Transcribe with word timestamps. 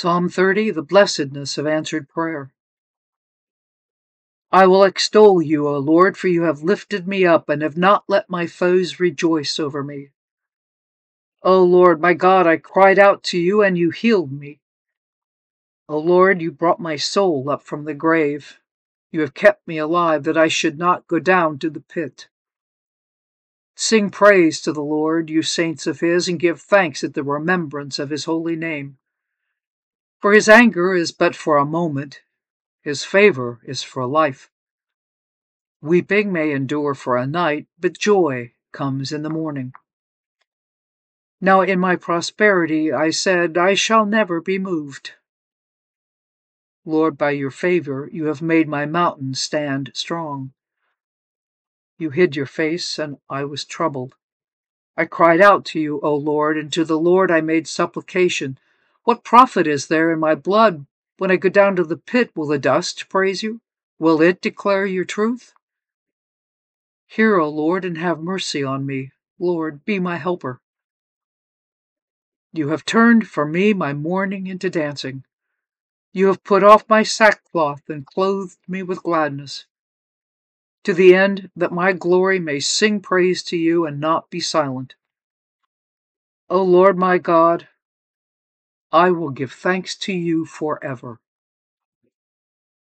Psalm 0.00 0.28
30 0.28 0.70
The 0.70 0.82
Blessedness 0.82 1.58
of 1.58 1.66
Answered 1.66 2.08
Prayer. 2.08 2.52
I 4.52 4.64
will 4.64 4.84
extol 4.84 5.42
you, 5.42 5.66
O 5.66 5.76
Lord, 5.78 6.16
for 6.16 6.28
you 6.28 6.42
have 6.42 6.62
lifted 6.62 7.08
me 7.08 7.26
up 7.26 7.48
and 7.48 7.62
have 7.62 7.76
not 7.76 8.04
let 8.06 8.30
my 8.30 8.46
foes 8.46 9.00
rejoice 9.00 9.58
over 9.58 9.82
me. 9.82 10.10
O 11.42 11.64
Lord, 11.64 12.00
my 12.00 12.14
God, 12.14 12.46
I 12.46 12.58
cried 12.58 13.00
out 13.00 13.24
to 13.24 13.38
you 13.40 13.60
and 13.60 13.76
you 13.76 13.90
healed 13.90 14.30
me. 14.30 14.60
O 15.88 15.98
Lord, 15.98 16.40
you 16.40 16.52
brought 16.52 16.78
my 16.78 16.94
soul 16.94 17.50
up 17.50 17.64
from 17.64 17.84
the 17.84 17.92
grave. 17.92 18.60
You 19.10 19.22
have 19.22 19.34
kept 19.34 19.66
me 19.66 19.78
alive 19.78 20.22
that 20.22 20.38
I 20.38 20.46
should 20.46 20.78
not 20.78 21.08
go 21.08 21.18
down 21.18 21.58
to 21.58 21.70
the 21.70 21.80
pit. 21.80 22.28
Sing 23.74 24.10
praise 24.10 24.60
to 24.60 24.72
the 24.72 24.80
Lord, 24.80 25.28
you 25.28 25.42
saints 25.42 25.88
of 25.88 25.98
his, 25.98 26.28
and 26.28 26.38
give 26.38 26.60
thanks 26.60 27.02
at 27.02 27.14
the 27.14 27.24
remembrance 27.24 27.98
of 27.98 28.10
his 28.10 28.26
holy 28.26 28.54
name. 28.54 28.98
For 30.20 30.32
his 30.32 30.48
anger 30.48 30.94
is 30.94 31.12
but 31.12 31.36
for 31.36 31.58
a 31.58 31.64
moment, 31.64 32.22
his 32.82 33.04
favor 33.04 33.60
is 33.64 33.82
for 33.82 34.04
life. 34.04 34.50
Weeping 35.80 36.32
may 36.32 36.50
endure 36.50 36.94
for 36.94 37.16
a 37.16 37.26
night, 37.26 37.68
but 37.78 37.96
joy 37.96 38.52
comes 38.72 39.12
in 39.12 39.22
the 39.22 39.30
morning. 39.30 39.72
Now 41.40 41.60
in 41.60 41.78
my 41.78 41.94
prosperity 41.94 42.92
I 42.92 43.10
said, 43.10 43.56
I 43.56 43.74
shall 43.74 44.04
never 44.04 44.40
be 44.40 44.58
moved. 44.58 45.12
Lord, 46.84 47.16
by 47.16 47.30
your 47.30 47.52
favor 47.52 48.08
you 48.12 48.24
have 48.24 48.42
made 48.42 48.68
my 48.68 48.86
mountain 48.86 49.34
stand 49.34 49.92
strong. 49.94 50.52
You 51.96 52.10
hid 52.10 52.34
your 52.34 52.46
face, 52.46 52.98
and 52.98 53.18
I 53.28 53.44
was 53.44 53.64
troubled. 53.64 54.14
I 54.96 55.04
cried 55.04 55.40
out 55.40 55.64
to 55.66 55.80
you, 55.80 56.00
O 56.00 56.14
Lord, 56.14 56.56
and 56.56 56.72
to 56.72 56.84
the 56.84 56.98
Lord 56.98 57.30
I 57.30 57.40
made 57.40 57.68
supplication. 57.68 58.58
What 59.08 59.24
profit 59.24 59.66
is 59.66 59.86
there 59.86 60.12
in 60.12 60.18
my 60.18 60.34
blood? 60.34 60.84
When 61.16 61.30
I 61.30 61.36
go 61.36 61.48
down 61.48 61.76
to 61.76 61.82
the 61.82 61.96
pit, 61.96 62.30
will 62.36 62.46
the 62.46 62.58
dust 62.58 63.08
praise 63.08 63.42
you? 63.42 63.62
Will 63.98 64.20
it 64.20 64.42
declare 64.42 64.84
your 64.84 65.06
truth? 65.06 65.54
Hear, 67.06 67.38
O 67.40 67.48
Lord, 67.48 67.86
and 67.86 67.96
have 67.96 68.20
mercy 68.20 68.62
on 68.62 68.84
me. 68.84 69.12
Lord, 69.38 69.82
be 69.86 69.98
my 69.98 70.18
helper. 70.18 70.60
You 72.52 72.68
have 72.68 72.84
turned 72.84 73.26
for 73.26 73.46
me 73.46 73.72
my 73.72 73.94
mourning 73.94 74.46
into 74.46 74.68
dancing. 74.68 75.24
You 76.12 76.26
have 76.26 76.44
put 76.44 76.62
off 76.62 76.84
my 76.86 77.02
sackcloth 77.02 77.88
and 77.88 78.04
clothed 78.04 78.58
me 78.68 78.82
with 78.82 79.02
gladness, 79.02 79.64
to 80.84 80.92
the 80.92 81.14
end 81.14 81.50
that 81.56 81.72
my 81.72 81.94
glory 81.94 82.40
may 82.40 82.60
sing 82.60 83.00
praise 83.00 83.42
to 83.44 83.56
you 83.56 83.86
and 83.86 84.00
not 84.00 84.28
be 84.28 84.40
silent. 84.40 84.96
O 86.50 86.62
Lord 86.62 86.98
my 86.98 87.16
God, 87.16 87.68
I 88.92 89.10
will 89.12 89.30
give 89.30 89.52
thanks 89.52 89.96
to 90.00 90.12
you 90.12 90.44
forever. 90.44 91.20